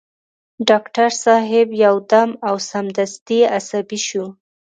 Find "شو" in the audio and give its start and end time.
4.07-4.25